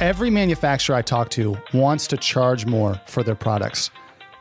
[0.00, 3.90] Every manufacturer I talk to wants to charge more for their products.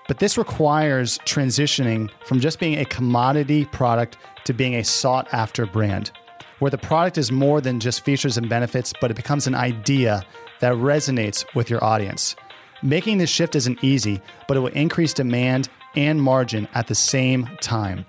[0.07, 5.65] But this requires transitioning from just being a commodity product to being a sought after
[5.65, 6.13] brand,
[6.59, 10.23] where the product is more than just features and benefits, but it becomes an idea
[10.61, 12.37] that resonates with your audience.
[12.81, 17.49] Making this shift isn't easy, but it will increase demand and margin at the same
[17.59, 18.05] time.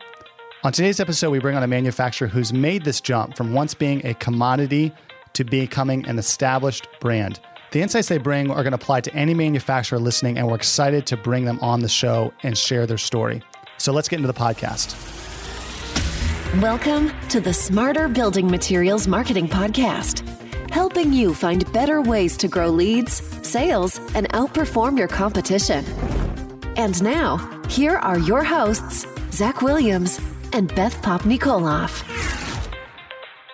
[0.63, 4.07] On today's episode, we bring on a manufacturer who's made this jump from once being
[4.07, 4.95] a commodity
[5.35, 7.41] to becoming an established brand.
[7.73, 11.07] The insights they bring are going to apply to any manufacturer listening, and we're excited
[11.07, 13.43] to bring them on the show and share their story.
[13.79, 14.97] So let's get into the podcast.
[16.61, 20.27] Welcome to the Smarter Building Materials Marketing Podcast,
[20.71, 25.85] helping you find better ways to grow leads, sales, and outperform your competition.
[26.77, 27.37] And now,
[27.69, 30.21] here are your hosts, Zach Williams
[30.53, 32.40] and Beth Popnikolov.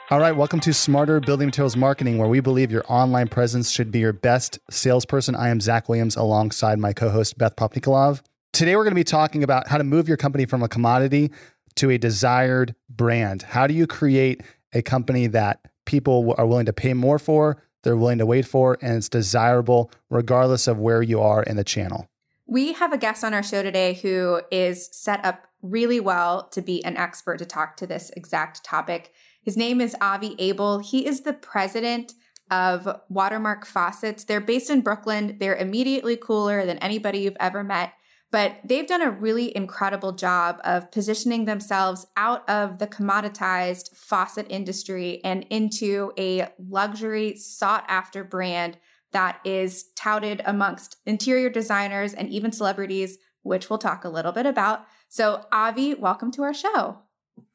[0.09, 3.91] All right, welcome to Smarter Building Materials Marketing, where we believe your online presence should
[3.91, 5.35] be your best salesperson.
[5.35, 8.23] I am Zach Williams alongside my co host, Beth Popnikolov.
[8.53, 11.33] Today, we're going to be talking about how to move your company from a commodity
[11.75, 13.43] to a desired brand.
[13.43, 17.97] How do you create a company that people are willing to pay more for, they're
[17.97, 22.09] willing to wait for, and it's desirable regardless of where you are in the channel?
[22.47, 26.63] We have a guest on our show today who is set up really well to
[26.63, 29.13] be an expert to talk to this exact topic.
[29.47, 30.81] His name is Avi Abel.
[30.81, 32.15] He is the president
[32.51, 34.25] of Watermark Faucets.
[34.25, 35.37] They're based in Brooklyn.
[35.39, 37.93] They're immediately cooler than anybody you've ever met,
[38.33, 44.47] but they've done a really incredible job of positioning themselves out of the commoditized faucet
[44.51, 48.79] industry and into a luxury, sought after brand
[49.13, 54.45] that is touted amongst interior designers and even celebrities, which we'll talk a little bit
[54.45, 54.87] about.
[55.09, 56.99] So, Avi, welcome to our show.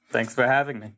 [0.09, 0.94] Thanks for having me.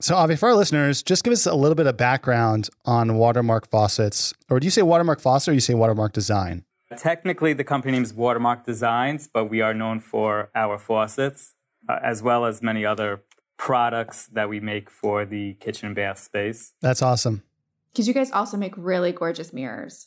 [0.00, 3.68] So, Avi, for our listeners, just give us a little bit of background on Watermark
[3.68, 4.32] Faucets.
[4.48, 6.64] Or do you say Watermark Faucet or you say Watermark Design?
[6.96, 11.54] Technically, the company name is Watermark Designs, but we are known for our faucets,
[11.88, 13.22] uh, as well as many other
[13.56, 16.74] products that we make for the kitchen and bath space.
[16.80, 17.42] That's awesome.
[17.90, 20.06] Because you guys also make really gorgeous mirrors.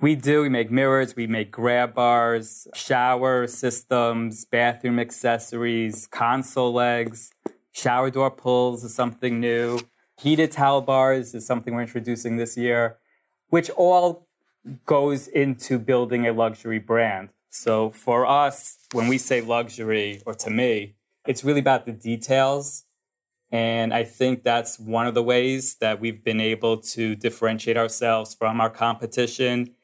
[0.00, 0.42] We do.
[0.42, 7.30] We make mirrors, we make grab bars, shower systems, bathroom accessories, console legs.
[7.74, 9.80] Shower door pulls is something new.
[10.20, 12.98] Heated towel bars is something we're introducing this year,
[13.48, 14.28] which all
[14.86, 17.30] goes into building a luxury brand.
[17.50, 20.94] So for us, when we say luxury, or to me,
[21.26, 22.84] it's really about the details.
[23.50, 28.34] And I think that's one of the ways that we've been able to differentiate ourselves
[28.34, 29.74] from our competition.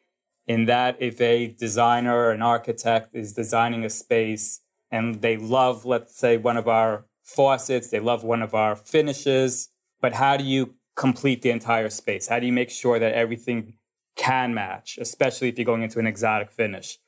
[0.47, 4.61] In that, if a designer or an architect is designing a space
[4.93, 7.05] and they love, let's say, one of our
[7.35, 9.69] faucets, they love one of our finishes,
[10.01, 12.29] but how do you complete the entire space?
[12.29, 13.75] How do you make sure that everything
[14.17, 16.99] can match, especially if you're going into an exotic finish?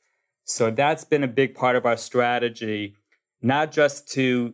[0.45, 2.95] So that's been a big part of our strategy,
[3.41, 4.53] not just to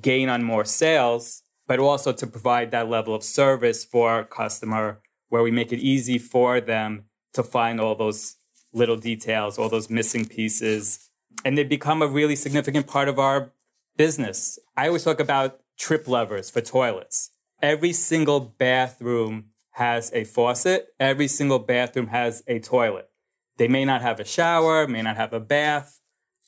[0.00, 5.00] gain on more sales, but also to provide that level of service for our customer
[5.28, 8.36] where we make it easy for them to find all those
[8.72, 11.10] little details, all those missing pieces.
[11.44, 13.52] And they become a really significant part of our
[13.96, 14.58] business.
[14.76, 17.30] I always talk about trip levers for toilets.
[17.62, 20.88] Every single bathroom has a faucet.
[21.00, 23.08] Every single bathroom has a toilet.
[23.56, 26.00] They may not have a shower, may not have a bath,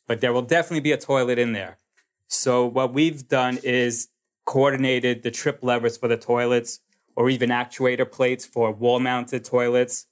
[0.07, 1.79] but there will definitely be a toilet in there.
[2.27, 4.09] So what we've done is
[4.45, 6.81] coordinated the trip levers for the toilets
[7.17, 10.07] or even actuator plates for wall mounted toilets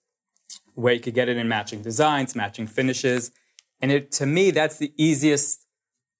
[0.75, 3.31] where you could get it in matching designs, matching finishes.
[3.81, 5.66] And it, to me, that's the easiest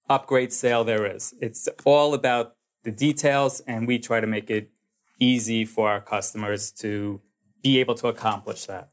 [0.09, 1.33] upgrade sale there is.
[1.41, 4.71] It's all about the details, and we try to make it
[5.19, 7.21] easy for our customers to
[7.61, 8.89] be able to accomplish that.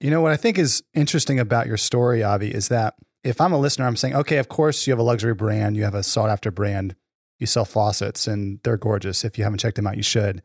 [0.00, 2.94] You know, what I think is interesting about your story, Avi, is that
[3.24, 5.84] if I'm a listener, I'm saying, okay, of course you have a luxury brand, you
[5.84, 6.94] have a sought after brand,
[7.38, 9.24] you sell faucets, and they're gorgeous.
[9.24, 10.42] If you haven't checked them out, you should.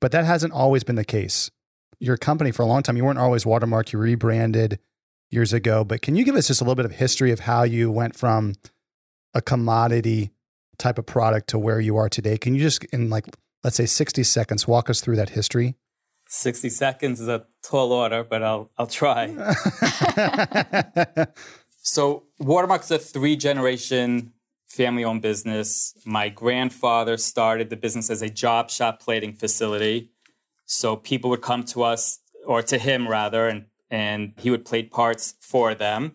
[0.00, 1.50] But that hasn't always been the case.
[1.98, 4.78] Your company for a long time, you weren't always Watermark, you rebranded
[5.30, 5.84] years ago.
[5.84, 8.16] But can you give us just a little bit of history of how you went
[8.16, 8.54] from
[9.34, 10.32] a commodity
[10.78, 12.38] type of product to where you are today.
[12.38, 13.26] Can you just, in like,
[13.62, 15.76] let's say 60 seconds, walk us through that history?
[16.28, 19.26] 60 seconds is a tall order, but I'll, I'll try.
[21.82, 24.32] so, Watermark's a three generation
[24.68, 25.94] family owned business.
[26.04, 30.10] My grandfather started the business as a job shop plating facility.
[30.66, 34.92] So, people would come to us, or to him rather, and, and he would plate
[34.92, 36.12] parts for them.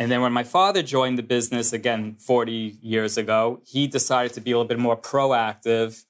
[0.00, 4.40] And then when my father joined the business again 40 years ago, he decided to
[4.40, 6.06] be a little bit more proactive.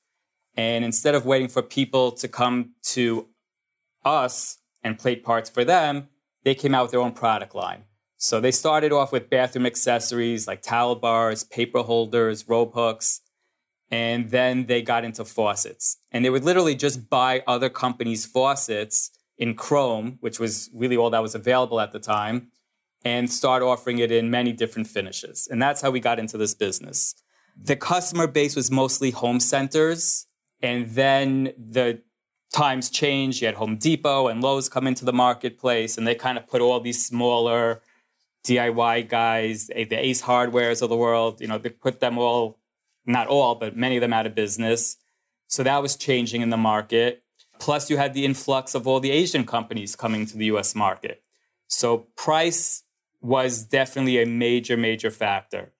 [0.56, 3.26] And instead of waiting for people to come to
[4.04, 6.08] us and plate parts for them,
[6.44, 7.82] they came out with their own product line.
[8.16, 13.22] So they started off with bathroom accessories like towel bars, paper holders, robe hooks,
[13.90, 15.96] and then they got into faucets.
[16.12, 21.10] And they would literally just buy other companies' faucets in chrome, which was really all
[21.10, 22.52] that was available at the time,
[23.04, 25.48] and start offering it in many different finishes.
[25.50, 27.14] And that's how we got into this business.
[27.56, 30.26] The customer base was mostly home centers.
[30.62, 32.02] And then the
[32.52, 33.40] times changed.
[33.40, 36.60] You had Home Depot and Lowe's come into the marketplace, and they kind of put
[36.60, 37.80] all these smaller
[38.44, 42.58] DIY guys, eh, the Ace Hardwares of the world, you know, they put them all,
[43.04, 44.96] not all, but many of them out of business.
[45.46, 47.22] So that was changing in the market.
[47.58, 51.22] Plus, you had the influx of all the Asian companies coming to the US market.
[51.66, 52.84] So price
[53.20, 55.72] was definitely a major, major factor.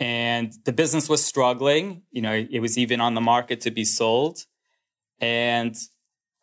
[0.00, 2.02] And the business was struggling.
[2.10, 4.46] You know, it was even on the market to be sold.
[5.20, 5.76] And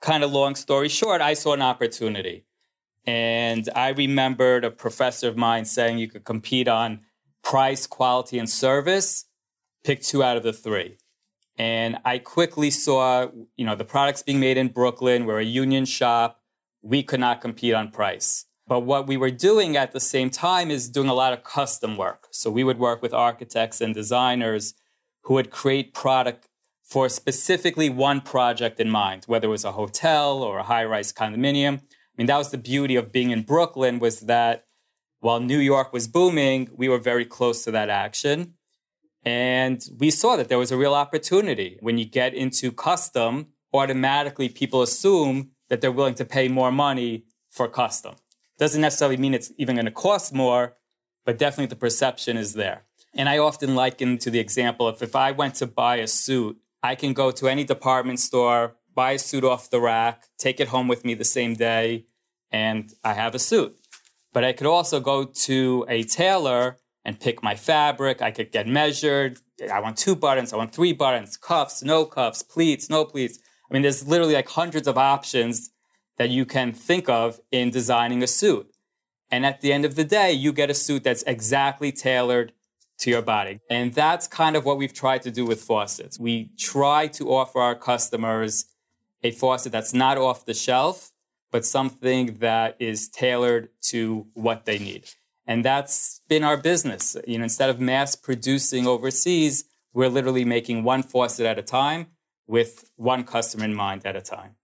[0.01, 2.45] kind of long story short, I saw an opportunity.
[3.07, 7.01] And I remembered a professor of mine saying you could compete on
[7.43, 9.25] price, quality, and service,
[9.83, 10.97] pick two out of the three.
[11.57, 15.85] And I quickly saw, you know, the products being made in Brooklyn, we're a union
[15.85, 16.41] shop.
[16.81, 18.45] We could not compete on price.
[18.67, 21.97] But what we were doing at the same time is doing a lot of custom
[21.97, 22.27] work.
[22.31, 24.73] So we would work with architects and designers
[25.23, 26.47] who would create product
[26.83, 31.79] for specifically one project in mind, whether it was a hotel or a high-rise condominium.
[31.79, 34.65] I mean, that was the beauty of being in Brooklyn was that
[35.19, 38.53] while New York was booming, we were very close to that action.
[39.23, 41.77] And we saw that there was a real opportunity.
[41.81, 47.25] When you get into custom, automatically people assume that they're willing to pay more money
[47.49, 48.15] for custom.
[48.57, 50.75] Doesn't necessarily mean it's even going to cost more,
[51.25, 52.83] but definitely the perception is there.
[53.13, 56.57] And I often liken to the example of if I went to buy a suit,
[56.83, 60.69] I can go to any department store, buy a suit off the rack, take it
[60.69, 62.05] home with me the same day,
[62.51, 63.77] and I have a suit.
[64.33, 68.21] But I could also go to a tailor and pick my fabric.
[68.21, 69.39] I could get measured.
[69.71, 73.39] I want two buttons, I want three buttons, cuffs, no cuffs, pleats, no pleats.
[73.69, 75.69] I mean, there's literally like hundreds of options
[76.17, 78.71] that you can think of in designing a suit.
[79.31, 82.53] And at the end of the day, you get a suit that's exactly tailored
[82.99, 83.59] to your body.
[83.69, 86.19] And that's kind of what we've tried to do with faucets.
[86.19, 88.65] We try to offer our customers
[89.23, 91.11] a faucet that's not off the shelf,
[91.51, 95.05] but something that is tailored to what they need.
[95.47, 97.17] And that's been our business.
[97.27, 102.07] You know, instead of mass producing overseas, we're literally making one faucet at a time
[102.47, 104.55] with one customer in mind at a time.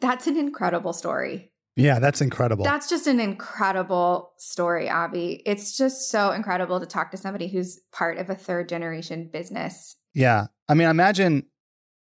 [0.00, 1.52] That's an incredible story.
[1.76, 2.64] Yeah, that's incredible.
[2.64, 5.42] That's just an incredible story, Avi.
[5.46, 9.96] It's just so incredible to talk to somebody who's part of a third generation business.
[10.12, 10.46] Yeah.
[10.68, 11.46] I mean, imagine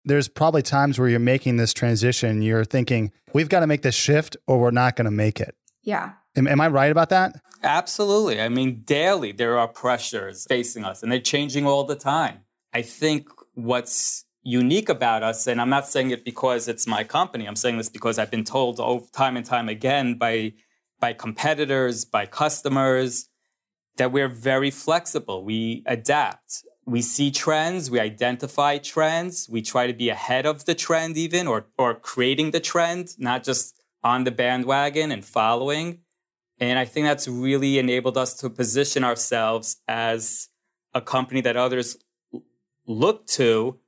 [0.05, 3.95] there's probably times where you're making this transition, you're thinking, we've got to make this
[3.95, 5.55] shift or we're not going to make it.
[5.83, 6.13] Yeah.
[6.35, 7.35] Am, am I right about that?
[7.63, 8.41] Absolutely.
[8.41, 12.41] I mean, daily there are pressures facing us and they're changing all the time.
[12.73, 17.47] I think what's unique about us, and I'm not saying it because it's my company.
[17.47, 18.79] I'm saying this because I've been told
[19.13, 20.55] time and time again by
[21.01, 23.29] by competitors, by customers,
[23.99, 25.45] that we're very flexible.
[25.45, 26.65] We adapt.
[26.87, 27.91] We see trends.
[27.91, 29.49] We identify trends.
[29.51, 33.45] We try to be ahead of the trend, even or or creating the trend, not
[33.45, 36.01] just on the bandwagon and following.
[36.59, 40.49] And I think that's really enabled us to position ourselves as
[40.95, 41.99] a company that others
[42.87, 43.79] look to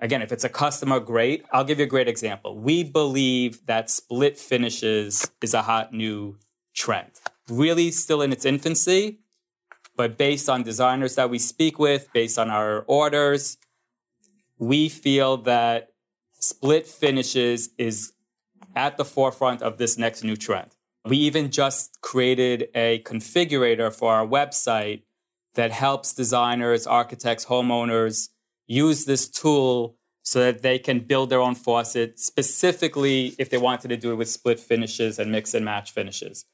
[0.00, 1.44] Again, if it's a customer, great.
[1.52, 2.56] I'll give you a great example.
[2.56, 6.38] We believe that split finishes is a hot new
[6.74, 7.10] trend.
[7.48, 9.18] Really still in its infancy,
[9.96, 13.56] but based on designers that we speak with, based on our orders,
[14.58, 15.88] we feel that
[16.38, 18.12] split finishes is
[18.76, 20.70] at the forefront of this next new trend.
[21.04, 25.02] We even just created a configurator for our website
[25.54, 28.28] that helps designers, architects, homeowners
[28.68, 33.88] use this tool so that they can build their own faucet specifically if they wanted
[33.88, 36.44] to do it with split finishes and mix and match finishes.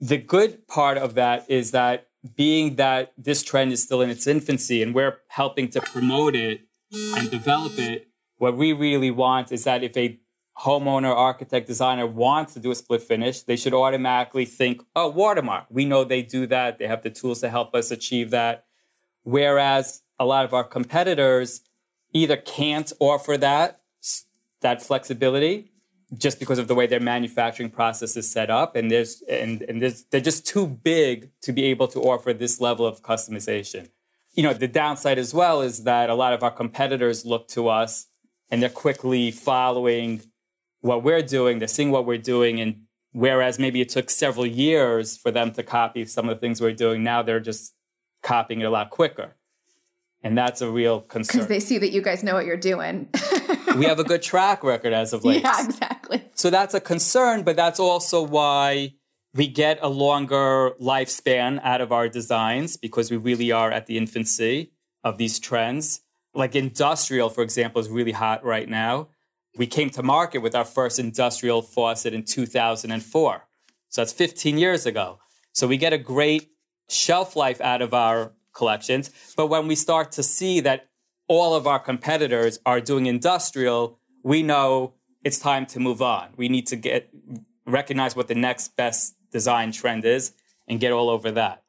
[0.00, 2.06] The good part of that is that
[2.36, 6.60] being that this trend is still in its infancy and we're helping to promote it
[6.92, 8.08] and develop it,
[8.38, 10.20] what we really want is that if a
[10.60, 15.66] homeowner, architect, designer wants to do a split finish, they should automatically think, oh, watermark.
[15.68, 16.78] We know they do that.
[16.78, 18.64] They have the tools to help us achieve that.
[19.22, 21.60] Whereas a lot of our competitors
[22.12, 23.80] either can't offer that
[24.60, 25.70] that flexibility
[26.16, 29.82] just because of the way their manufacturing process is set up and there's and, and
[29.82, 33.88] there's, they're just too big to be able to offer this level of customization
[34.34, 37.68] you know the downside as well is that a lot of our competitors look to
[37.68, 38.06] us
[38.50, 40.22] and they're quickly following
[40.80, 45.16] what we're doing they're seeing what we're doing and Whereas maybe it took several years
[45.16, 47.02] for them to copy some of the things we're doing.
[47.02, 47.74] Now they're just
[48.22, 49.35] copying it a lot quicker.
[50.22, 51.36] And that's a real concern.
[51.36, 53.08] Because they see that you guys know what you're doing.
[53.76, 55.42] we have a good track record as of late.
[55.42, 56.24] Yeah, exactly.
[56.34, 58.94] So that's a concern, but that's also why
[59.34, 63.98] we get a longer lifespan out of our designs because we really are at the
[63.98, 64.72] infancy
[65.04, 66.00] of these trends.
[66.34, 69.08] Like industrial, for example, is really hot right now.
[69.56, 73.42] We came to market with our first industrial faucet in 2004.
[73.88, 75.18] So that's 15 years ago.
[75.52, 76.50] So we get a great
[76.88, 79.10] shelf life out of our collections.
[79.36, 80.88] But when we start to see that
[81.28, 86.30] all of our competitors are doing industrial, we know it's time to move on.
[86.36, 87.10] We need to get
[87.66, 90.32] recognize what the next best design trend is
[90.68, 91.64] and get all over that.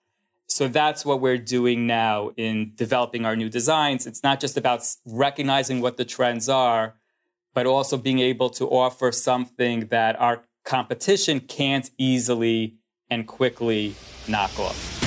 [0.45, 4.07] So that's what we're doing now in developing our new designs.
[4.07, 6.95] It's not just about recognizing what the trends are,
[7.53, 12.75] but also being able to offer something that our competition can't easily
[13.09, 13.95] and quickly
[14.27, 15.06] knock off.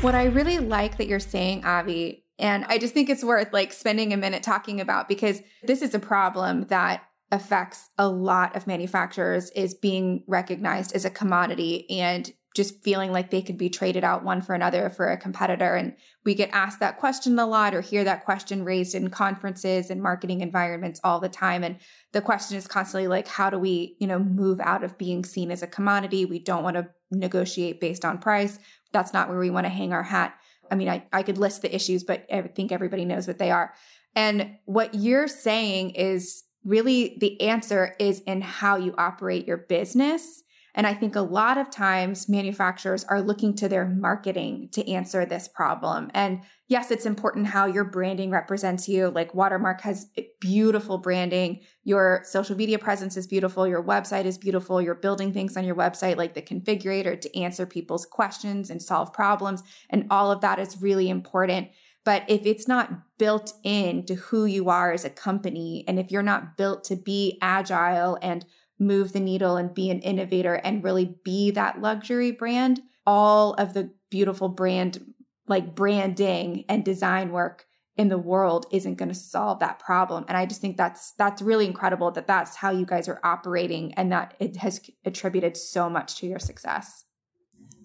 [0.00, 3.72] What I really like that you're saying, Avi, and I just think it's worth like
[3.72, 8.66] spending a minute talking about because this is a problem that affects a lot of
[8.66, 14.04] manufacturers is being recognized as a commodity and just feeling like they could be traded
[14.04, 15.74] out one for another for a competitor.
[15.74, 19.90] And we get asked that question a lot or hear that question raised in conferences
[19.90, 21.64] and marketing environments all the time.
[21.64, 21.78] And
[22.12, 25.50] the question is constantly like, how do we, you know, move out of being seen
[25.50, 26.26] as a commodity?
[26.26, 28.60] We don't want to negotiate based on price
[28.94, 30.34] that's not where we want to hang our hat.
[30.70, 33.50] I mean, I, I could list the issues, but I think everybody knows what they
[33.50, 33.74] are.
[34.16, 40.43] And what you're saying is really the answer is in how you operate your business
[40.74, 45.24] and I think a lot of times manufacturers are looking to their marketing to answer
[45.24, 46.10] this problem.
[46.14, 49.08] And yes, it's important how your branding represents you.
[49.08, 50.08] Like Watermark has
[50.40, 51.60] beautiful branding.
[51.84, 53.68] Your social media presence is beautiful.
[53.68, 54.82] Your website is beautiful.
[54.82, 59.12] You're building things on your website like the configurator to answer people's questions and solve
[59.12, 59.62] problems.
[59.90, 61.68] And all of that is really important.
[62.04, 66.10] But if it's not built in to who you are as a company, and if
[66.10, 68.44] you're not built to be agile and
[68.86, 73.74] move the needle and be an innovator and really be that luxury brand, all of
[73.74, 75.14] the beautiful brand,
[75.46, 80.24] like branding and design work in the world isn't going to solve that problem.
[80.28, 83.94] And i just think that's that's really incredible that that's how you guys are operating
[83.94, 87.04] and that it has attributed so much to your success.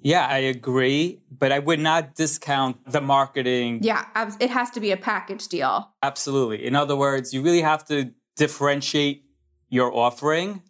[0.02, 3.80] Yeah i agree but i would not discount the marketing.
[3.84, 4.06] Yeah
[4.40, 5.92] it has to be a package deal.
[6.02, 6.66] Absolutely.
[6.66, 9.26] In other words you really have to differentiate
[9.70, 10.64] your offering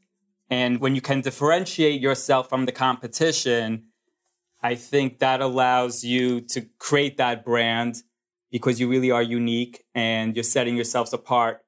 [0.49, 3.85] and when you can differentiate yourself from the competition,
[4.61, 8.03] I think that allows you to create that brand
[8.51, 11.61] because you really are unique and you're setting yourselves apart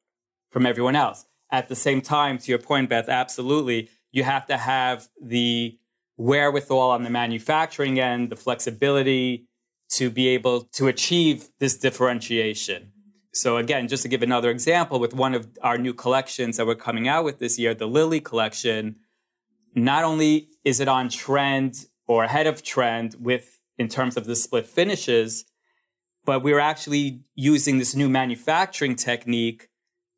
[0.49, 1.25] from everyone else.
[1.51, 5.77] At the same time, to your point, Beth, absolutely, you have to have the
[6.17, 9.47] wherewithal on the manufacturing end, the flexibility
[9.89, 12.90] to be able to achieve this differentiation.
[13.33, 16.75] So again, just to give another example, with one of our new collections that we're
[16.75, 18.97] coming out with this year, the Lily collection,
[19.73, 24.35] not only is it on trend or ahead of trend with in terms of the
[24.35, 25.45] split finishes,
[26.25, 29.69] but we are actually using this new manufacturing technique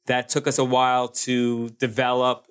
[0.07, 2.47] that took us a while to develop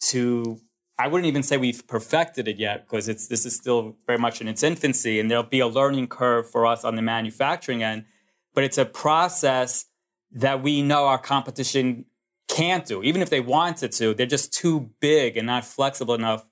[0.00, 0.60] to
[0.96, 4.40] I wouldn't even say we've perfected it yet because it's this is still very much
[4.40, 8.04] in its infancy and there'll be a learning curve for us on the manufacturing end
[8.54, 9.86] but it's a process
[10.32, 12.06] that we know our competition
[12.48, 13.02] can't do.
[13.02, 16.46] Even if they wanted to, they're just too big and not flexible enough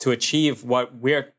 [0.00, 1.34] to achieve what we're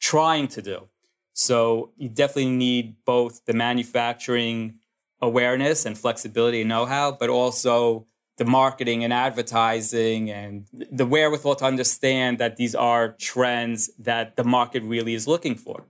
[0.00, 0.88] trying to do.
[1.32, 4.78] So you definitely need both the manufacturing
[5.20, 8.06] awareness and flexibility and know-how, but also
[8.38, 14.44] the marketing and advertising and the wherewithal to understand that these are trends that the
[14.44, 15.84] market really is looking for.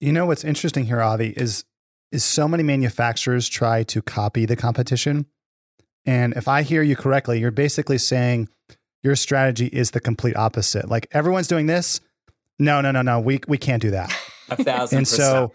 [0.00, 1.64] You know what's interesting here, Avi, is
[2.12, 5.26] is so many manufacturers try to copy the competition.
[6.06, 8.48] And if I hear you correctly, you're basically saying
[9.02, 10.88] your strategy is the complete opposite.
[10.88, 12.00] Like everyone's doing this.
[12.58, 13.20] No, no, no, no.
[13.20, 14.14] We we can't do that.
[14.50, 15.52] A thousand and so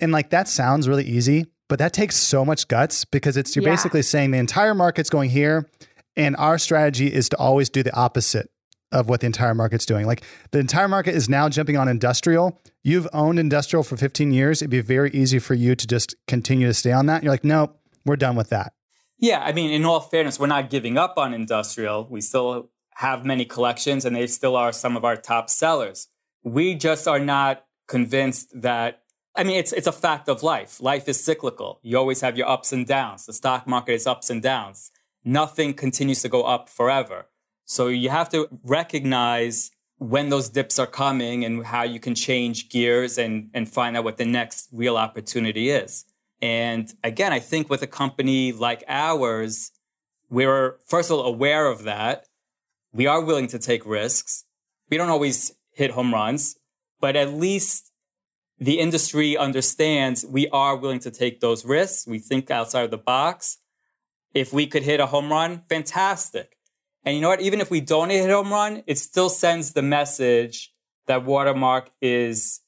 [0.00, 3.64] and like that sounds really easy, but that takes so much guts because it's you're
[3.64, 3.70] yeah.
[3.70, 5.68] basically saying the entire market's going here
[6.16, 8.50] and our strategy is to always do the opposite
[8.92, 10.06] of what the entire market's doing.
[10.06, 12.60] Like the entire market is now jumping on industrial.
[12.82, 14.62] You've owned industrial for 15 years.
[14.62, 17.22] It'd be very easy for you to just continue to stay on that.
[17.22, 18.72] You're like, nope, we're done with that.
[19.18, 22.06] Yeah, I mean, in all fairness, we're not giving up on industrial.
[22.10, 26.08] We still have many collections and they still are some of our top sellers.
[26.42, 29.02] We just are not convinced that
[29.36, 30.80] I mean, it's it's a fact of life.
[30.80, 31.78] Life is cyclical.
[31.82, 33.26] You always have your ups and downs.
[33.26, 34.90] The stock market is ups and downs.
[35.24, 37.26] Nothing continues to go up forever.
[37.66, 42.68] So you have to recognize when those dips are coming and how you can change
[42.68, 46.04] gears and, and find out what the next real opportunity is.
[46.40, 49.72] And again, I think with a company like ours,
[50.30, 52.26] we're first of all aware of that.
[52.92, 54.44] We are willing to take risks.
[54.88, 56.56] We don't always hit home runs,
[57.00, 57.90] but at least
[58.58, 62.06] the industry understands we are willing to take those risks.
[62.06, 63.58] We think outside of the box.
[64.34, 66.56] If we could hit a home run, fantastic.
[67.06, 67.40] And you know what?
[67.40, 70.74] Even if we don't hit home run, it still sends the message
[71.06, 72.62] that Watermark is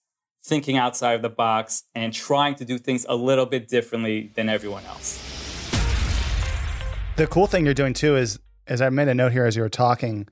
[0.45, 4.49] thinking outside of the box and trying to do things a little bit differently than
[4.49, 5.19] everyone else.
[7.17, 9.63] The cool thing you're doing too is, as I made a note here as you
[9.63, 10.29] were talking,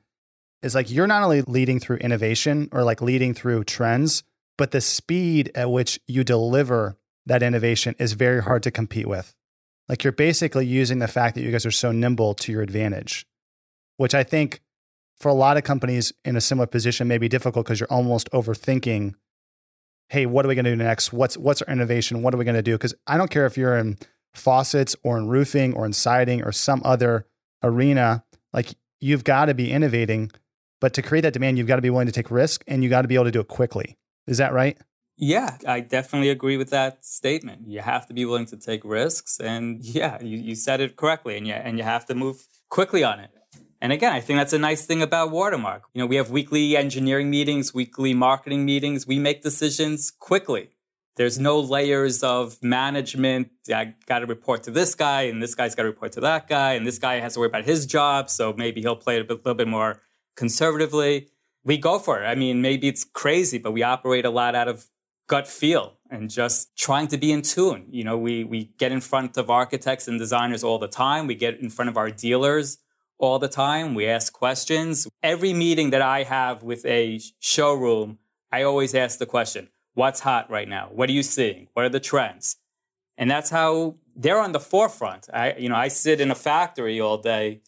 [0.62, 4.22] is like you're not only leading through innovation or like leading through trends,
[4.56, 6.96] but the speed at which you deliver
[7.26, 9.34] that innovation is very hard to compete with.
[9.88, 13.26] Like you're basically using the fact that you guys are so nimble to your advantage
[13.96, 14.60] which I think
[15.18, 18.30] for a lot of companies in a similar position may be difficult because you're almost
[18.32, 19.14] overthinking
[20.08, 21.12] hey what are we going to do next?
[21.12, 22.22] What's what's our innovation?
[22.22, 22.72] What are we going to do?
[22.72, 23.98] Because i don't care if you're in
[24.34, 27.26] faucets or in roofing or in siding or some other
[27.62, 28.22] arena
[28.52, 30.30] like you've got to be innovating
[30.78, 32.90] but to create that demand you've got to be willing to take risk and you
[32.90, 33.96] got to be able to do it quickly.
[34.26, 34.76] Is that right?
[35.16, 37.66] Yeah i definitely agree with that statement.
[37.66, 41.36] You have to be willing to take risks and yeah you, you said it correctly
[41.36, 43.30] and yeah and you have to move quickly on it
[43.80, 45.84] and again, I think that's a nice thing about Watermark.
[45.92, 49.06] You know, we have weekly engineering meetings, weekly marketing meetings.
[49.06, 50.70] We make decisions quickly.
[51.16, 53.48] There's no layers of management.
[53.72, 56.46] I got to report to this guy, and this guy's got to report to that
[56.46, 59.30] guy, and this guy has to worry about his job, so maybe he'll play it
[59.30, 60.02] a little bit more
[60.36, 61.28] conservatively.
[61.64, 62.26] We go for it.
[62.26, 64.88] I mean, maybe it's crazy, but we operate a lot out of
[65.26, 67.86] gut feel and just trying to be in tune.
[67.90, 71.26] You know, we we get in front of architects and designers all the time.
[71.26, 72.78] We get in front of our dealers
[73.18, 73.94] all the time.
[73.94, 75.08] We ask questions.
[75.22, 78.18] Every meeting that I have with a showroom,
[78.52, 80.88] I always ask the question, what's hot right now?
[80.92, 81.68] What are you seeing?
[81.72, 82.56] What are the trends?
[83.16, 85.28] And that's how they're on the forefront.
[85.32, 87.62] I, you know, I sit in a factory all day.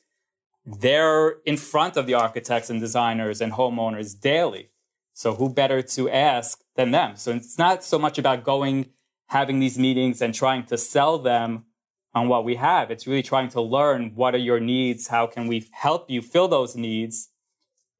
[0.67, 4.71] They're in front of the architects and designers and homeowners daily.
[5.15, 7.17] So who better to ask than them?
[7.17, 8.91] So it's not so much about going,
[9.29, 11.65] having these meetings and trying to sell them
[12.15, 12.91] on what we have.
[12.91, 16.49] It's really trying to learn what are your needs, how can we help you fill
[16.49, 17.31] those needs,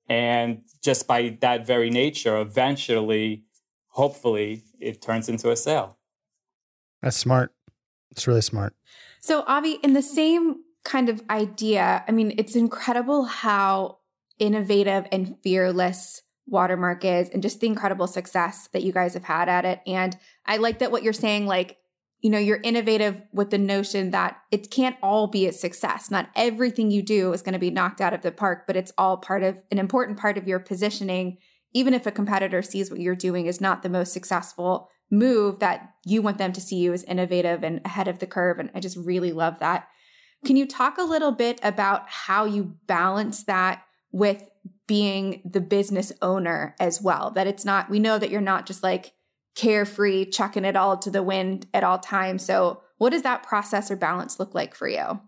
[0.09, 3.45] and just by that very nature, eventually,
[3.89, 5.99] hopefully, it turns into a sale.
[7.03, 7.53] That's smart.
[8.11, 8.75] It's really smart.
[9.21, 13.99] So, Avi, in the same kind of idea, I mean, it's incredible how
[14.39, 19.49] innovative and fearless Watermark is and just the incredible success that you guys have had
[19.49, 19.81] at it.
[19.87, 20.17] And
[20.47, 21.77] I like that what you're saying, like
[22.21, 26.11] you know, you're innovative with the notion that it can't all be a success.
[26.11, 28.93] Not everything you do is going to be knocked out of the park, but it's
[28.99, 31.39] all part of an important part of your positioning.
[31.73, 35.91] Even if a competitor sees what you're doing is not the most successful move, that
[36.05, 38.59] you want them to see you as innovative and ahead of the curve.
[38.59, 39.87] And I just really love that.
[40.45, 44.49] Can you talk a little bit about how you balance that with
[44.87, 47.31] being the business owner as well?
[47.31, 49.13] That it's not, we know that you're not just like,
[49.59, 52.45] carefree, chucking it all to the wind at all times.
[52.45, 55.21] So, what does that process or balance look like for you?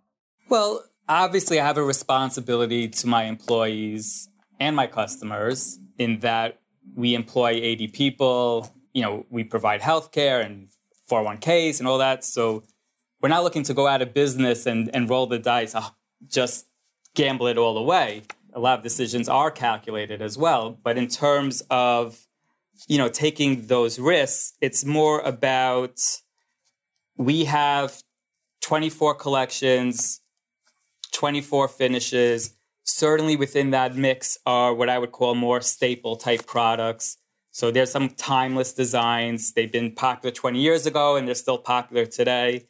[0.49, 6.61] Well, obviously, I have a responsibility to my employees and my customers in that
[6.95, 8.73] we employ 80 people.
[8.93, 10.69] You know, we provide healthcare and
[11.11, 12.25] 401ks and all that.
[12.25, 12.63] So,
[13.21, 15.95] we're not looking to go out of business and, and roll the dice, oh,
[16.27, 16.67] just
[17.15, 18.23] gamble it all away.
[18.53, 20.79] A lot of decisions are calculated as well.
[20.83, 22.27] But in terms of
[22.89, 24.55] you know, taking those risks.
[24.61, 26.01] It's more about
[27.17, 28.03] we have
[28.63, 30.21] 24 collections,
[31.13, 32.55] 24 finishes.
[32.85, 37.19] Certainly within that mix are what I would call more staple type products.
[37.53, 39.53] So there's some timeless designs.
[39.53, 42.67] They've been popular 20 years ago and they're still popular today.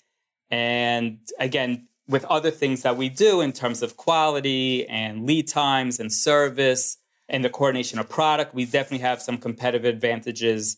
[0.51, 6.01] And again, with other things that we do in terms of quality and lead times
[6.01, 6.99] and service,
[7.31, 10.77] and the coordination of product, we definitely have some competitive advantages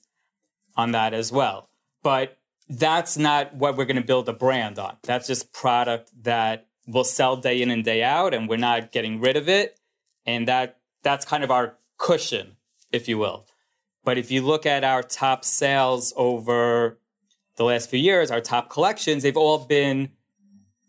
[0.76, 1.68] on that as well.
[2.02, 2.38] But
[2.68, 4.96] that's not what we're going to build a brand on.
[5.02, 9.20] That's just product that will sell day in and day out, and we're not getting
[9.20, 9.78] rid of it.
[10.26, 12.56] And that that's kind of our cushion,
[12.92, 13.46] if you will.
[14.04, 16.98] But if you look at our top sales over
[17.56, 20.10] the last few years, our top collections, they've all been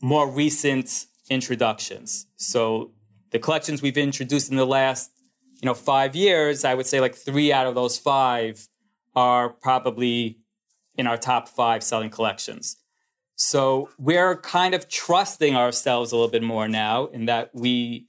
[0.01, 2.27] more recent introductions.
[2.35, 2.91] So
[3.31, 5.11] the collections we've introduced in the last
[5.63, 8.67] you know, five years, I would say like three out of those five
[9.15, 10.39] are probably
[10.95, 12.77] in our top five selling collections.
[13.35, 18.07] So we're kind of trusting ourselves a little bit more now in that we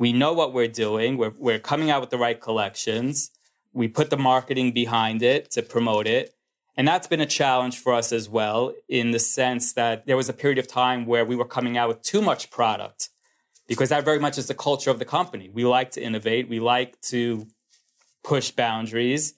[0.00, 1.18] We know what we're doing.
[1.18, 3.32] We're, we're coming out with the right collections.
[3.72, 6.34] We put the marketing behind it to promote it.
[6.76, 10.28] And that's been a challenge for us as well, in the sense that there was
[10.28, 13.08] a period of time where we were coming out with too much product,
[13.68, 15.50] because that very much is the culture of the company.
[15.52, 17.46] We like to innovate, we like to
[18.24, 19.34] push boundaries.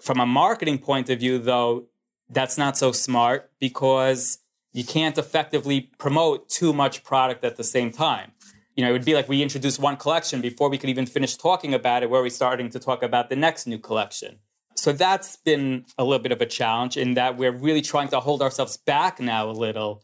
[0.00, 1.84] From a marketing point of view, though,
[2.28, 4.38] that's not so smart because
[4.72, 8.32] you can't effectively promote too much product at the same time.
[8.74, 11.36] You know, it would be like we introduce one collection before we could even finish
[11.36, 14.40] talking about it, where we're starting to talk about the next new collection.
[14.74, 18.18] So that's been a little bit of a challenge in that we're really trying to
[18.18, 20.02] hold ourselves back now a little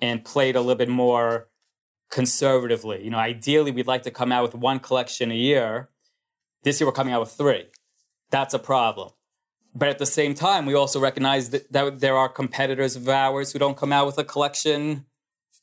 [0.00, 1.48] and play it a little bit more
[2.10, 3.04] conservatively.
[3.04, 5.90] You know, ideally, we'd like to come out with one collection a year.
[6.62, 7.66] This year, we're coming out with three.
[8.30, 9.10] That's a problem.
[9.74, 13.52] But at the same time, we also recognize that, that there are competitors of ours
[13.52, 15.06] who don't come out with a collection,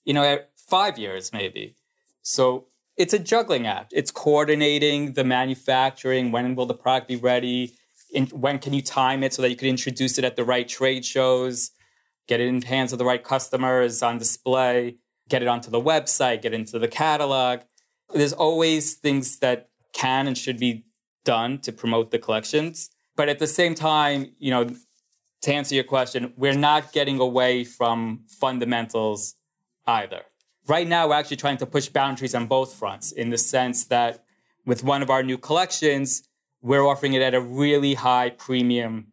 [0.03, 1.75] you know, at five years maybe.
[2.21, 3.91] So it's a juggling act.
[3.95, 6.31] It's coordinating the manufacturing.
[6.31, 7.75] When will the product be ready?
[8.15, 10.67] in, when can you time it so that you could introduce it at the right
[10.67, 11.71] trade shows,
[12.27, 14.95] get it in the hands of the right customers on display,
[15.29, 17.61] get it onto the website, get into the catalog.
[18.13, 20.85] There's always things that can and should be
[21.23, 22.89] done to promote the collections.
[23.15, 24.69] But at the same time, you know,
[25.41, 29.35] to answer your question, we're not getting away from fundamentals
[29.87, 30.21] either.
[30.67, 34.23] Right now, we're actually trying to push boundaries on both fronts in the sense that
[34.65, 36.23] with one of our new collections,
[36.61, 39.07] we're offering it at a really high premium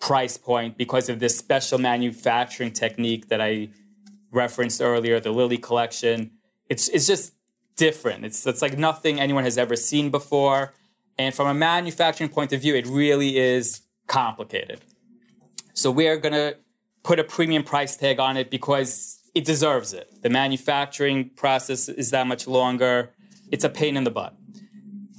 [0.00, 3.68] price point because of this special manufacturing technique that I
[4.30, 6.32] referenced earlier, the Lily collection.
[6.68, 7.34] It's it's just
[7.76, 8.24] different.
[8.24, 10.74] It's it's like nothing anyone has ever seen before.
[11.18, 14.80] And from a manufacturing point of view, it really is complicated.
[15.74, 16.54] So we are gonna
[17.02, 20.22] put a premium price tag on it because it deserves it.
[20.22, 23.10] The manufacturing process is that much longer.
[23.50, 24.36] It's a pain in the butt.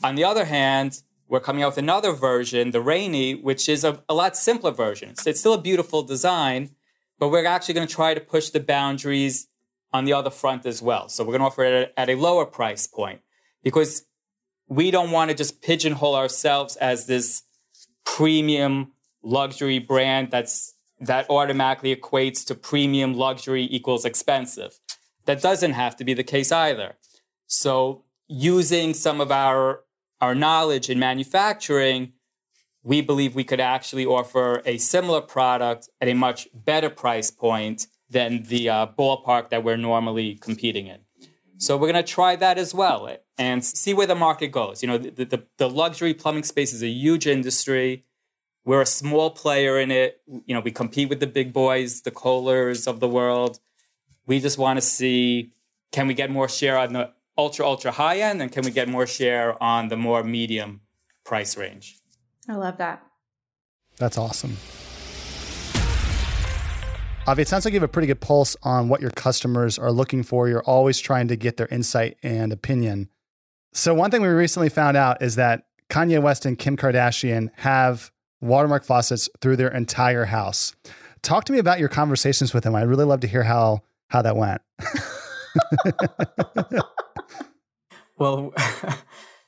[0.03, 4.01] On the other hand, we're coming out with another version, the Rainy, which is a,
[4.09, 5.15] a lot simpler version.
[5.15, 6.71] So it's still a beautiful design,
[7.19, 9.47] but we're actually going to try to push the boundaries
[9.91, 11.09] on the other front as well.
[11.09, 13.21] So we're going to offer it at a lower price point
[13.63, 14.05] because
[14.67, 17.43] we don't want to just pigeonhole ourselves as this
[18.05, 24.79] premium luxury brand that's that automatically equates to premium luxury equals expensive.
[25.25, 26.97] That doesn't have to be the case either.
[27.47, 29.83] So using some of our
[30.21, 32.13] our knowledge in manufacturing,
[32.83, 37.87] we believe we could actually offer a similar product at a much better price point
[38.09, 40.99] than the uh, ballpark that we're normally competing in.
[41.57, 44.81] So we're going to try that as well and see where the market goes.
[44.81, 48.05] You know, the, the, the, luxury plumbing space is a huge industry.
[48.63, 50.21] We're a small player in it.
[50.45, 53.59] You know, we compete with the big boys, the Kohlers of the world.
[54.25, 55.51] We just want to see
[55.91, 58.41] can we get more share on the ultra, ultra high end?
[58.41, 60.81] And can we get more share on the more medium
[61.25, 61.99] price range?
[62.49, 63.03] I love that.
[63.97, 64.57] That's awesome.
[67.27, 69.91] Avi, it sounds like you have a pretty good pulse on what your customers are
[69.91, 70.49] looking for.
[70.49, 73.09] You're always trying to get their insight and opinion.
[73.71, 78.11] So, one thing we recently found out is that Kanye West and Kim Kardashian have
[78.41, 80.75] watermark faucets through their entire house.
[81.21, 82.73] Talk to me about your conversations with them.
[82.73, 84.61] I'd really love to hear how how that went.
[88.17, 88.53] well,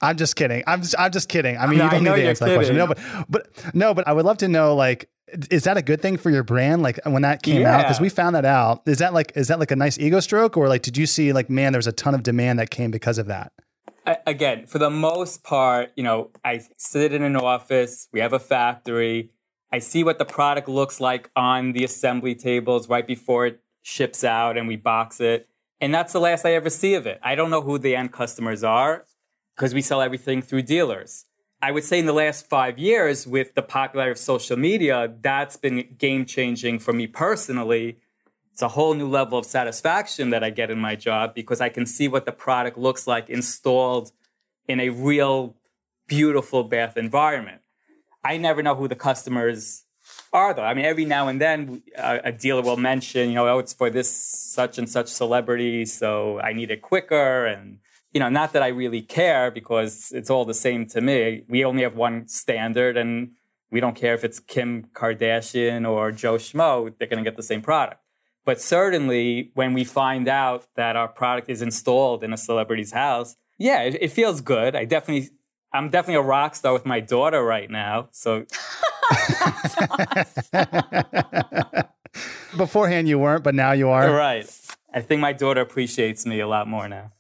[0.02, 0.64] I'm just kidding.
[0.68, 1.58] I'm just, I'm just kidding.
[1.58, 2.76] I mean, no, you don't need to answer that question.
[2.76, 5.10] No, but but no, but I would love to know like
[5.50, 7.78] is that a good thing for your brand like when that came yeah.
[7.78, 10.20] out because we found that out is that like is that like a nice ego
[10.20, 12.92] stroke or like did you see like man there's a ton of demand that came
[12.92, 13.54] because of that
[14.28, 18.40] again for the most part you know i sit in an office we have a
[18.40, 19.30] factory
[19.72, 24.26] i see what the product looks like on the assembly tables right before it ships
[24.26, 25.48] out and we box it
[25.82, 27.20] and that's the last I ever see of it.
[27.24, 29.04] I don't know who the end customers are
[29.62, 31.26] because we sell everything through dealers.
[31.62, 35.56] I would say in the last five years, with the popularity of social media, that's
[35.56, 38.00] been game changing for me personally.
[38.52, 41.70] It's a whole new level of satisfaction that I get in my job because I
[41.70, 44.12] can see what the product looks like installed
[44.68, 45.56] in a real
[46.08, 47.62] beautiful bath environment.
[48.24, 49.84] I never know who the customers
[50.34, 50.64] are though.
[50.64, 53.92] I mean, every now and then a dealer will mention, you know, oh, it's for
[53.92, 57.46] this such and such celebrity, so I need it quicker.
[57.46, 57.78] And,
[58.14, 61.44] you know, not that I really care because it's all the same to me.
[61.48, 63.32] We only have one standard and
[63.72, 67.44] we don't care if it's Kim Kardashian or Joe Schmo, they're going to get the
[67.44, 68.02] same product.
[68.44, 73.38] But certainly when we find out that our product is installed in a celebrity's house,
[73.58, 74.76] yeah, it, it feels good.
[74.76, 75.30] I definitely,
[75.74, 78.10] I'm definitely a rock star with my daughter right now.
[78.12, 78.46] So
[82.58, 84.12] Beforehand, you weren't, but now you are.
[84.12, 84.46] Right.
[84.94, 87.12] I think my daughter appreciates me a lot more now.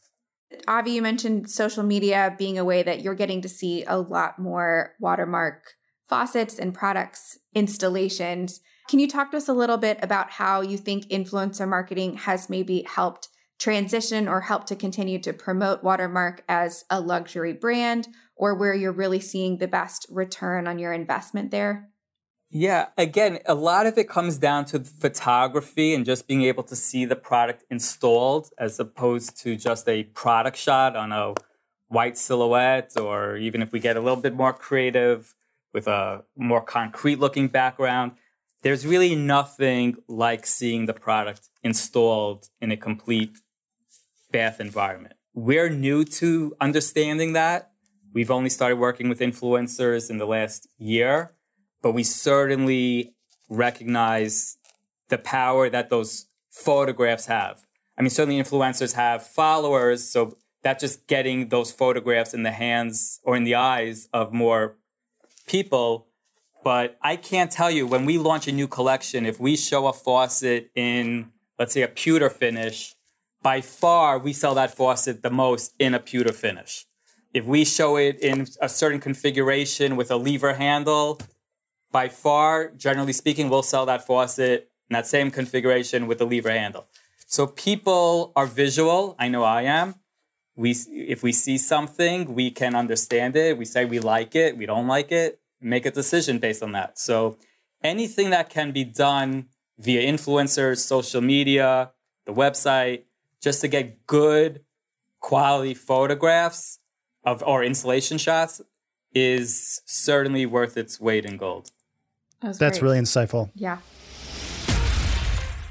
[0.67, 4.39] Avi, you mentioned social media being a way that you're getting to see a lot
[4.39, 5.63] more watermark
[6.07, 8.59] faucets and products installations.
[8.89, 12.49] Can you talk to us a little bit about how you think influencer marketing has
[12.49, 13.29] maybe helped
[13.61, 18.91] transition or help to continue to promote Watermark as a luxury brand or where you're
[18.91, 21.90] really seeing the best return on your investment there?
[22.53, 26.75] Yeah, again, a lot of it comes down to photography and just being able to
[26.75, 31.33] see the product installed as opposed to just a product shot on a
[31.87, 35.33] white silhouette, or even if we get a little bit more creative
[35.73, 38.11] with a more concrete looking background.
[38.63, 43.37] There's really nothing like seeing the product installed in a complete
[44.29, 45.15] bath environment.
[45.33, 47.71] We're new to understanding that.
[48.13, 51.31] We've only started working with influencers in the last year,
[51.81, 53.13] but we certainly
[53.49, 54.57] recognize
[55.09, 57.65] the power that those photographs have.
[57.97, 63.19] I mean, certainly influencers have followers, so that's just getting those photographs in the hands
[63.23, 64.77] or in the eyes of more
[65.47, 66.07] people.
[66.63, 69.93] But I can't tell you when we launch a new collection, if we show a
[69.93, 72.95] faucet in, let's say, a pewter finish,
[73.41, 76.85] by far we sell that faucet the most in a pewter finish.
[77.33, 81.19] If we show it in a certain configuration with a lever handle,
[81.91, 86.51] by far, generally speaking, we'll sell that faucet in that same configuration with the lever
[86.51, 86.87] handle.
[87.25, 89.15] So people are visual.
[89.17, 89.95] I know I am.
[90.55, 93.57] We, if we see something, we can understand it.
[93.57, 96.99] We say we like it, we don't like it, make a decision based on that.
[96.99, 97.37] So
[97.83, 99.47] anything that can be done
[99.79, 101.91] via influencers, social media,
[102.25, 103.03] the website,
[103.41, 104.61] just to get good
[105.19, 106.79] quality photographs
[107.23, 108.61] of or installation shots
[109.13, 111.71] is certainly worth its weight in gold.
[112.41, 112.81] That That's great.
[112.81, 113.51] really insightful.
[113.55, 113.77] Yeah.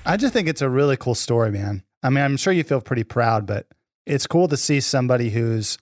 [0.06, 1.82] I just think it's a really cool story, man.
[2.02, 3.66] I mean, I'm sure you feel pretty proud, but
[4.06, 5.78] it's cool to see somebody who's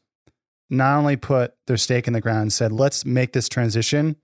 [0.70, 4.16] not only put their stake in the ground and said, let's make this transition,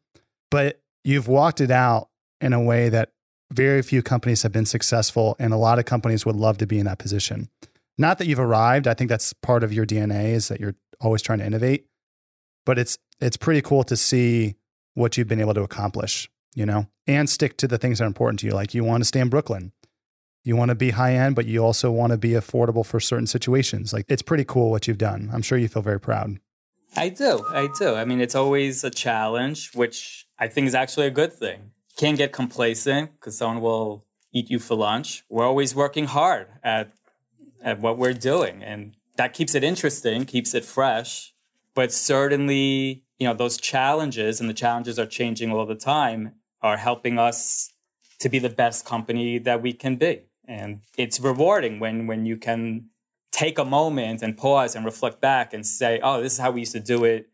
[0.51, 2.09] but you've walked it out
[2.41, 3.13] in a way that
[3.53, 6.79] very few companies have been successful, and a lot of companies would love to be
[6.79, 7.49] in that position.
[7.97, 8.89] Not that you've arrived.
[8.89, 11.87] I think that's part of your DNA is that you're always trying to innovate.
[12.67, 14.57] But it's it's pretty cool to see
[14.95, 18.09] what you've been able to accomplish, you know, and stick to the things that are
[18.09, 18.53] important to you.
[18.53, 19.73] Like you want to stay in Brooklyn.
[20.43, 23.27] You want to be high end, but you also want to be affordable for certain
[23.27, 23.93] situations.
[23.93, 25.31] Like it's pretty cool what you've done.
[25.33, 26.39] I'm sure you feel very proud.
[26.97, 27.45] I do.
[27.49, 27.95] I do.
[27.95, 32.19] I mean, it's always a challenge, which I think is actually a good thing can't
[32.19, 35.25] get complacent because someone will eat you for lunch.
[35.29, 36.93] We're always working hard at
[37.63, 41.33] at what we're doing, and that keeps it interesting, keeps it fresh.
[41.75, 46.79] But certainly, you know, those challenges and the challenges are changing all the time are
[46.79, 47.73] helping us
[48.19, 50.23] to be the best company that we can be.
[50.49, 52.87] And it's rewarding when when you can
[53.31, 56.61] take a moment and pause and reflect back and say, "Oh, this is how we
[56.61, 57.29] used to do it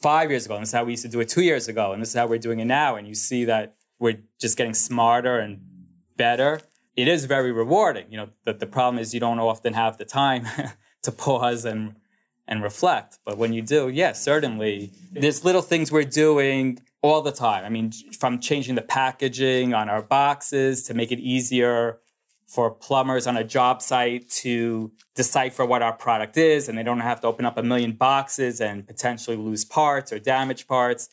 [0.00, 1.92] five years ago, and this is how we used to do it two years ago,
[1.92, 2.96] and this is how we're doing it now.
[2.96, 5.60] And you see that we're just getting smarter and
[6.16, 6.60] better.
[6.96, 8.06] It is very rewarding.
[8.10, 10.46] You know, the, the problem is you don't often have the time
[11.02, 11.96] to pause and
[12.48, 13.18] and reflect.
[13.24, 14.92] But when you do, yes, yeah, certainly.
[15.12, 17.64] There's little things we're doing all the time.
[17.64, 22.00] I mean, from changing the packaging on our boxes to make it easier
[22.46, 27.00] for plumbers on a job site to decipher what our product is and they don't
[27.00, 31.08] have to open up a million boxes and potentially lose parts or damage parts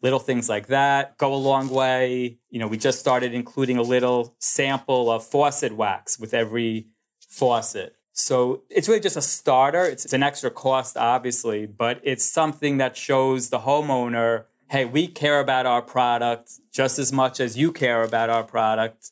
[0.00, 2.38] little things like that go a long way.
[2.50, 6.86] You know we just started including a little sample of faucet wax with every
[7.28, 7.94] faucet.
[8.12, 9.84] So it's really just a starter.
[9.84, 15.06] It's, it's an extra cost obviously but it's something that shows the homeowner hey we
[15.06, 19.10] care about our product just as much as you care about our product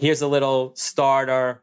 [0.00, 1.62] here's a little starter.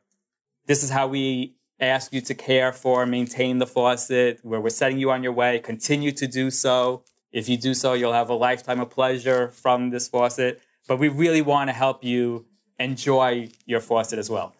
[0.67, 4.99] This is how we ask you to care for, maintain the faucet, where we're setting
[4.99, 5.59] you on your way.
[5.59, 7.03] Continue to do so.
[7.31, 10.61] If you do so, you'll have a lifetime of pleasure from this faucet.
[10.87, 12.45] But we really want to help you
[12.79, 14.53] enjoy your faucet as well.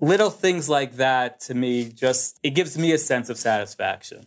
[0.00, 4.26] Little things like that to me just it gives me a sense of satisfaction.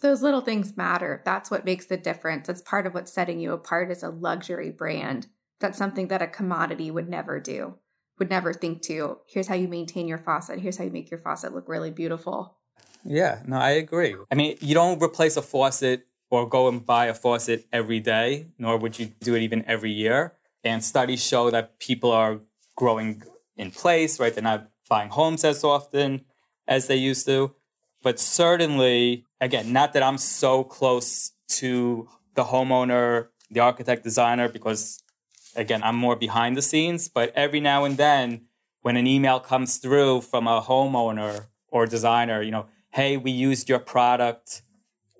[0.00, 1.22] Those little things matter.
[1.24, 2.48] That's what makes the difference.
[2.48, 5.26] It's part of what's setting you apart as a luxury brand.
[5.60, 7.74] That's something that a commodity would never do
[8.18, 11.20] would never think to here's how you maintain your faucet here's how you make your
[11.20, 12.56] faucet look really beautiful
[13.04, 17.06] yeah no i agree i mean you don't replace a faucet or go and buy
[17.06, 20.34] a faucet every day nor would you do it even every year
[20.64, 22.40] and studies show that people are
[22.76, 23.22] growing
[23.56, 26.24] in place right they're not buying homes as often
[26.66, 27.54] as they used to
[28.02, 35.02] but certainly again not that i'm so close to the homeowner the architect designer because
[35.58, 38.46] again, I'm more behind the scenes, but every now and then
[38.82, 43.68] when an email comes through from a homeowner or designer, you know, hey, we used
[43.68, 44.62] your product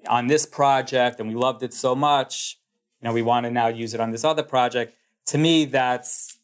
[0.09, 2.59] on this project and we loved it so much.
[3.03, 4.95] You know, we want to now use it on this other project.
[5.27, 6.39] To me, that's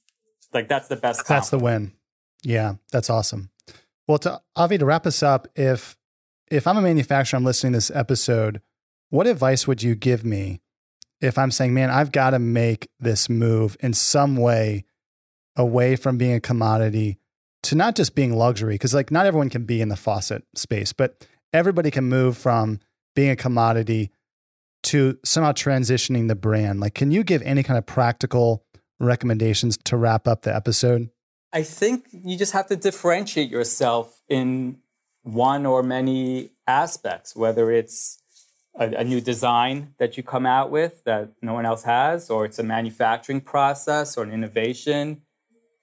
[0.52, 1.26] like that's the best.
[1.26, 1.92] That's the win.
[2.42, 3.50] Yeah, that's awesome.
[4.06, 5.96] Well, to Avi, to wrap us up, if
[6.50, 8.60] if I'm a manufacturer, I'm listening to this episode,
[9.10, 10.60] what advice would you give me
[11.20, 14.84] if I'm saying, man, I've got to make this move in some way
[15.56, 17.18] away from being a commodity
[17.64, 18.74] to not just being luxury?
[18.74, 22.80] Because like not everyone can be in the faucet space, but everybody can move from
[23.14, 24.10] being a commodity
[24.82, 26.80] to somehow transitioning the brand.
[26.80, 28.64] Like, can you give any kind of practical
[29.00, 31.08] recommendations to wrap up the episode?
[31.52, 34.78] I think you just have to differentiate yourself in
[35.24, 38.22] one or many aspects, whether it's
[38.78, 42.44] a, a, new design that you come out with that no one else has, or
[42.44, 45.22] it's a manufacturing process or an innovation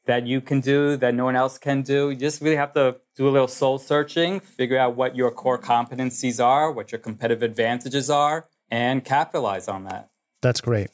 [0.05, 2.09] that you can do that no one else can do.
[2.09, 5.59] You just really have to do a little soul searching, figure out what your core
[5.59, 10.09] competencies are, what your competitive advantages are, and capitalize on that.
[10.41, 10.89] That's great.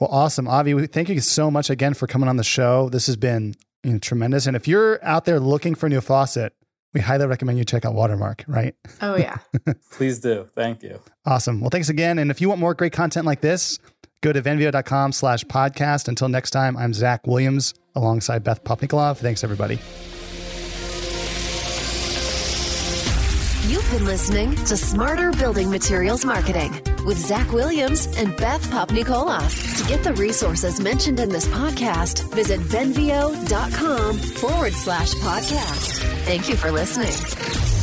[0.00, 0.48] Well, awesome.
[0.48, 2.88] Avi, thank you so much again for coming on the show.
[2.88, 4.46] This has been you know, tremendous.
[4.46, 6.54] And if you're out there looking for a new faucet,
[6.94, 8.74] we highly recommend you check out Watermark, right?
[9.02, 9.38] Oh, yeah.
[9.92, 10.48] Please do.
[10.54, 11.00] Thank you.
[11.24, 11.60] Awesome.
[11.60, 12.18] Well, thanks again.
[12.18, 13.78] And if you want more great content like this,
[14.22, 16.08] go to venveo.com slash podcast.
[16.08, 19.18] Until next time, I'm Zach Williams alongside Beth Popnikolov.
[19.18, 19.78] Thanks, everybody.
[23.66, 26.70] You've been listening to Smarter Building Materials Marketing
[27.04, 29.78] with Zach Williams and Beth Popnikolov.
[29.78, 35.98] To get the resources mentioned in this podcast, visit venveo.com forward slash podcast.
[36.26, 37.75] Thank you for listening.